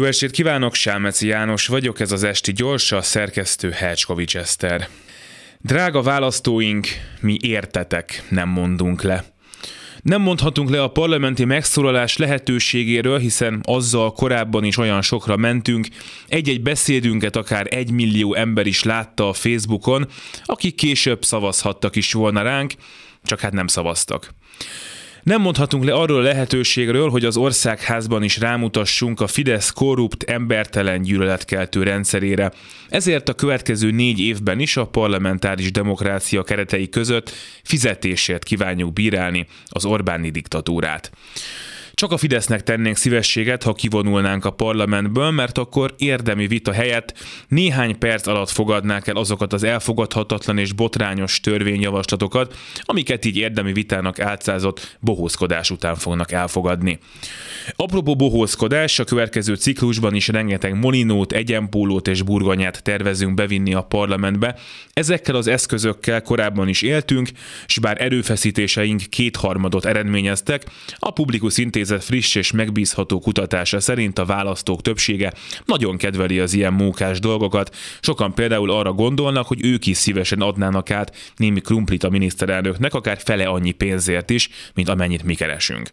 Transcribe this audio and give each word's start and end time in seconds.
Jó 0.00 0.06
estét 0.06 0.30
kívánok, 0.30 0.74
Sálmeci 0.74 1.26
János 1.26 1.66
vagyok, 1.66 2.00
ez 2.00 2.12
az 2.12 2.22
Esti 2.22 2.52
Gyors, 2.52 2.92
a 2.92 3.02
szerkesztő 3.02 3.70
Hercskovics 3.70 4.36
Eszter. 4.36 4.88
Drága 5.58 6.02
választóink, 6.02 6.88
mi 7.20 7.36
értetek, 7.40 8.22
nem 8.28 8.48
mondunk 8.48 9.02
le. 9.02 9.24
Nem 10.02 10.22
mondhatunk 10.22 10.70
le 10.70 10.82
a 10.82 10.88
parlamenti 10.88 11.44
megszólalás 11.44 12.16
lehetőségéről, 12.16 13.18
hiszen 13.18 13.60
azzal 13.62 14.12
korábban 14.12 14.64
is 14.64 14.76
olyan 14.76 15.02
sokra 15.02 15.36
mentünk, 15.36 15.88
egy-egy 16.28 16.62
beszédünket 16.62 17.36
akár 17.36 17.66
egy 17.70 17.90
millió 17.90 18.34
ember 18.34 18.66
is 18.66 18.82
látta 18.82 19.28
a 19.28 19.32
Facebookon, 19.32 20.08
akik 20.44 20.74
később 20.74 21.24
szavazhattak 21.24 21.96
is 21.96 22.12
volna 22.12 22.42
ránk, 22.42 22.72
csak 23.22 23.40
hát 23.40 23.52
nem 23.52 23.66
szavaztak. 23.66 24.34
Nem 25.22 25.40
mondhatunk 25.40 25.84
le 25.84 25.92
arról 25.92 26.18
a 26.18 26.22
lehetőségről, 26.22 27.08
hogy 27.10 27.24
az 27.24 27.36
országházban 27.36 28.22
is 28.22 28.38
rámutassunk 28.38 29.20
a 29.20 29.26
Fidesz 29.26 29.70
korrupt, 29.70 30.22
embertelen 30.22 31.02
gyűlöletkeltő 31.02 31.82
rendszerére. 31.82 32.52
Ezért 32.88 33.28
a 33.28 33.34
következő 33.34 33.90
négy 33.90 34.20
évben 34.20 34.60
is 34.60 34.76
a 34.76 34.86
parlamentáris 34.86 35.70
demokrácia 35.70 36.42
keretei 36.42 36.88
között 36.88 37.30
fizetésért 37.62 38.44
kívánjuk 38.44 38.92
bírálni 38.92 39.46
az 39.66 39.84
Orbáni 39.84 40.30
diktatúrát. 40.30 41.10
Csak 41.94 42.12
a 42.12 42.16
Fidesznek 42.16 42.62
tennénk 42.62 42.96
szívességet, 42.96 43.62
ha 43.62 43.72
kivonulnánk 43.72 44.44
a 44.44 44.50
parlamentből, 44.50 45.30
mert 45.30 45.58
akkor 45.58 45.94
érdemi 45.98 46.46
vita 46.46 46.72
helyett 46.72 47.14
néhány 47.48 47.98
perc 47.98 48.26
alatt 48.26 48.50
fogadnák 48.50 49.06
el 49.06 49.16
azokat 49.16 49.52
az 49.52 49.62
elfogadhatatlan 49.62 50.58
és 50.58 50.72
botrányos 50.72 51.40
törvényjavaslatokat, 51.40 52.56
amiket 52.80 53.24
így 53.24 53.36
érdemi 53.36 53.72
vitának 53.72 54.20
átszázott 54.20 54.96
bohózkodás 55.00 55.70
után 55.70 55.94
fognak 55.94 56.32
elfogadni. 56.32 56.98
Apropó 57.76 58.16
bohózkodás, 58.16 58.98
a 58.98 59.04
következő 59.04 59.54
ciklusban 59.54 60.14
is 60.14 60.28
rengeteg 60.28 60.78
molinót, 60.78 61.32
egyenpólót 61.32 62.08
és 62.08 62.22
burgonyát 62.22 62.82
tervezünk 62.82 63.34
bevinni 63.34 63.74
a 63.74 63.82
parlamentbe. 63.82 64.58
Ezekkel 64.92 65.34
az 65.34 65.46
eszközökkel 65.46 66.22
korábban 66.22 66.68
is 66.68 66.82
éltünk, 66.82 67.28
és 67.66 67.78
bár 67.78 68.02
erőfeszítéseink 68.02 69.02
kétharmadot 69.08 69.84
eredményeztek, 69.84 70.64
a 70.98 71.10
publikus 71.10 71.58
intézet 71.58 71.89
Intézet 71.90 72.08
friss 72.08 72.34
és 72.34 72.52
megbízható 72.52 73.20
kutatása 73.20 73.80
szerint 73.80 74.18
a 74.18 74.24
választók 74.24 74.82
többsége 74.82 75.32
nagyon 75.64 75.96
kedveli 75.96 76.38
az 76.38 76.54
ilyen 76.54 76.72
mókás 76.72 77.18
dolgokat. 77.18 77.76
Sokan 78.00 78.34
például 78.34 78.70
arra 78.70 78.92
gondolnak, 78.92 79.46
hogy 79.46 79.64
ők 79.64 79.86
is 79.86 79.96
szívesen 79.96 80.40
adnának 80.40 80.90
át 80.90 81.16
némi 81.36 81.60
krumplit 81.60 82.04
a 82.04 82.08
miniszterelnöknek, 82.08 82.94
akár 82.94 83.18
fele 83.24 83.44
annyi 83.44 83.72
pénzért 83.72 84.30
is, 84.30 84.48
mint 84.74 84.88
amennyit 84.88 85.22
mi 85.22 85.34
keresünk. 85.34 85.90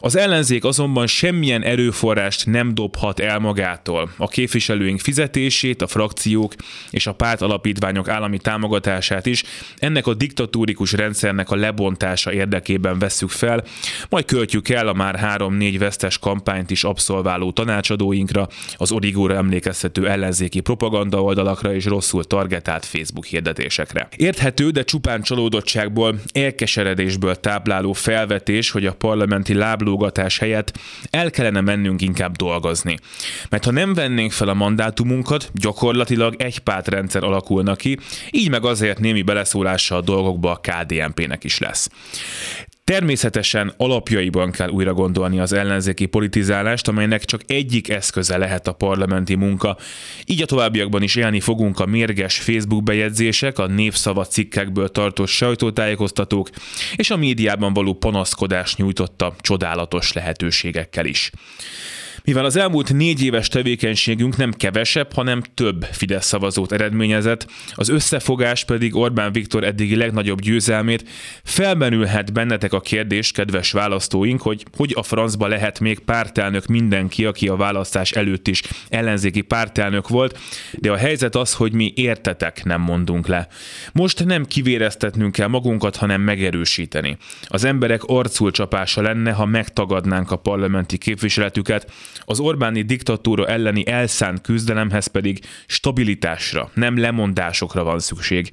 Az 0.00 0.16
ellenzék 0.16 0.64
azonban 0.64 1.06
semmilyen 1.06 1.62
erőforrást 1.62 2.46
nem 2.46 2.74
dobhat 2.74 3.20
el 3.20 3.38
magától. 3.38 4.10
A 4.16 4.28
képviselőink 4.28 5.00
fizetését, 5.00 5.82
a 5.82 5.86
frakciók 5.86 6.54
és 6.90 7.06
a 7.06 7.12
párt 7.12 7.40
alapítványok 7.40 8.08
állami 8.08 8.38
támogatását 8.38 9.26
is 9.26 9.44
ennek 9.76 10.06
a 10.06 10.14
diktatúrikus 10.14 10.92
rendszernek 10.92 11.50
a 11.50 11.56
lebontása 11.56 12.32
érdekében 12.32 12.98
vesszük 12.98 13.30
fel, 13.30 13.64
majd 14.08 14.24
költjük 14.24 14.68
el 14.68 14.88
a 14.88 14.92
már 14.96 15.16
három-négy 15.16 15.78
vesztes 15.78 16.18
kampányt 16.18 16.70
is 16.70 16.84
abszolváló 16.84 17.52
tanácsadóinkra, 17.52 18.48
az 18.76 18.92
origóra 18.92 19.34
emlékeztető 19.34 20.08
ellenzéki 20.08 20.60
propaganda 20.60 21.22
oldalakra 21.22 21.74
és 21.74 21.84
rosszul 21.84 22.24
targetált 22.24 22.84
Facebook 22.84 23.24
hirdetésekre. 23.24 24.08
Érthető, 24.16 24.70
de 24.70 24.82
csupán 24.82 25.22
csalódottságból, 25.22 26.20
elkeseredésből 26.32 27.34
tápláló 27.34 27.92
felvetés, 27.92 28.70
hogy 28.70 28.86
a 28.86 28.94
parlamenti 28.94 29.54
láblógatás 29.54 30.38
helyett 30.38 30.78
el 31.10 31.30
kellene 31.30 31.60
mennünk 31.60 32.02
inkább 32.02 32.36
dolgozni. 32.36 32.98
Mert 33.48 33.64
ha 33.64 33.70
nem 33.70 33.94
vennénk 33.94 34.32
fel 34.32 34.48
a 34.48 34.54
mandátumunkat, 34.54 35.50
gyakorlatilag 35.54 36.34
egy 36.38 36.58
pártrendszer 36.58 37.24
alakulna 37.24 37.76
ki, 37.76 37.98
így 38.30 38.50
meg 38.50 38.64
azért 38.64 38.98
némi 38.98 39.22
beleszólása 39.22 39.96
a 39.96 40.00
dolgokba 40.00 40.50
a 40.50 40.60
KDNP-nek 40.60 41.44
is 41.44 41.58
lesz. 41.58 41.88
Természetesen 42.92 43.72
alapjaiban 43.76 44.50
kell 44.50 44.68
újra 44.68 44.94
gondolni 44.94 45.40
az 45.40 45.52
ellenzéki 45.52 46.06
politizálást, 46.06 46.88
amelynek 46.88 47.24
csak 47.24 47.40
egyik 47.46 47.88
eszköze 47.88 48.36
lehet 48.36 48.66
a 48.66 48.72
parlamenti 48.72 49.34
munka. 49.34 49.76
Így 50.26 50.42
a 50.42 50.46
továbbiakban 50.46 51.02
is 51.02 51.14
élni 51.14 51.40
fogunk 51.40 51.80
a 51.80 51.86
mérges 51.86 52.38
Facebook 52.38 52.82
bejegyzések, 52.82 53.58
a 53.58 53.66
névszava 53.66 54.24
cikkekből 54.24 54.88
tartós 54.88 55.30
sajtótájékoztatók 55.30 56.50
és 56.96 57.10
a 57.10 57.16
médiában 57.16 57.72
való 57.72 57.94
panaszkodás 57.94 58.76
nyújtotta 58.76 59.34
csodálatos 59.40 60.12
lehetőségekkel 60.12 61.06
is. 61.06 61.30
Mivel 62.26 62.44
az 62.44 62.56
elmúlt 62.56 62.92
négy 62.92 63.22
éves 63.22 63.48
tevékenységünk 63.48 64.36
nem 64.36 64.52
kevesebb, 64.52 65.12
hanem 65.12 65.42
több 65.54 65.84
Fidesz 65.90 66.26
szavazót 66.26 66.72
eredményezett, 66.72 67.46
az 67.74 67.88
összefogás 67.88 68.64
pedig 68.64 68.96
Orbán 68.96 69.32
Viktor 69.32 69.64
eddigi 69.64 69.96
legnagyobb 69.96 70.40
győzelmét, 70.40 71.08
felmerülhet 71.44 72.32
bennetek 72.32 72.72
a 72.72 72.80
kérdés, 72.80 73.32
kedves 73.32 73.72
választóink, 73.72 74.42
hogy 74.42 74.64
hogy 74.76 74.92
a 74.96 75.02
francba 75.02 75.46
lehet 75.46 75.80
még 75.80 75.98
pártelnök 75.98 76.66
mindenki, 76.66 77.24
aki 77.24 77.48
a 77.48 77.56
választás 77.56 78.12
előtt 78.12 78.48
is 78.48 78.62
ellenzéki 78.88 79.40
pártelnök 79.40 80.08
volt, 80.08 80.38
de 80.72 80.90
a 80.90 80.96
helyzet 80.96 81.36
az, 81.36 81.54
hogy 81.54 81.72
mi 81.72 81.92
értetek 81.96 82.64
nem 82.64 82.80
mondunk 82.80 83.26
le. 83.26 83.48
Most 83.92 84.24
nem 84.24 84.44
kivéreztetnünk 84.44 85.32
kell 85.32 85.48
magunkat, 85.48 85.96
hanem 85.96 86.20
megerősíteni. 86.20 87.16
Az 87.44 87.64
emberek 87.64 88.04
arcul 88.04 88.50
csapása 88.50 89.02
lenne, 89.02 89.32
ha 89.32 89.44
megtagadnánk 89.44 90.30
a 90.30 90.36
parlamenti 90.36 90.98
képviseletüket, 90.98 91.90
az 92.24 92.40
Orbáni 92.40 92.82
diktatúra 92.82 93.46
elleni 93.46 93.86
elszánt 93.86 94.40
küzdelemhez 94.40 95.06
pedig 95.06 95.40
stabilitásra, 95.66 96.70
nem 96.74 96.98
lemondásokra 96.98 97.84
van 97.84 97.98
szükség. 97.98 98.50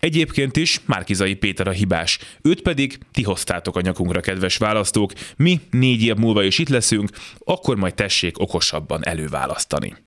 Egyébként 0.00 0.56
is 0.56 0.80
Márkizai 0.84 1.34
Péter 1.34 1.68
a 1.68 1.70
hibás, 1.70 2.18
őt 2.42 2.62
pedig 2.62 2.98
ti 3.12 3.22
hoztátok 3.22 3.76
a 3.76 3.80
nyakunkra, 3.80 4.20
kedves 4.20 4.56
választók, 4.56 5.12
mi 5.36 5.60
négy 5.70 6.02
év 6.02 6.14
múlva 6.14 6.42
is 6.42 6.58
itt 6.58 6.68
leszünk, 6.68 7.10
akkor 7.44 7.76
majd 7.76 7.94
tessék 7.94 8.38
okosabban 8.38 9.06
előválasztani. 9.06 9.96